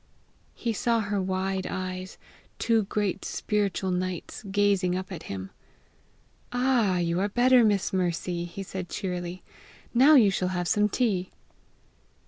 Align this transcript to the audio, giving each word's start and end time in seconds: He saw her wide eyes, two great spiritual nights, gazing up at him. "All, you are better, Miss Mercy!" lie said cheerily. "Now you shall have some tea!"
He 0.55 0.73
saw 0.73 1.01
her 1.01 1.21
wide 1.21 1.67
eyes, 1.67 2.17
two 2.57 2.85
great 2.85 3.23
spiritual 3.23 3.91
nights, 3.91 4.41
gazing 4.49 4.95
up 4.95 5.11
at 5.11 5.21
him. 5.29 5.51
"All, 6.51 6.99
you 6.99 7.19
are 7.19 7.29
better, 7.29 7.63
Miss 7.63 7.93
Mercy!" 7.93 8.51
lie 8.57 8.63
said 8.63 8.89
cheerily. 8.89 9.43
"Now 9.93 10.15
you 10.15 10.31
shall 10.31 10.47
have 10.57 10.67
some 10.67 10.89
tea!" 10.89 11.29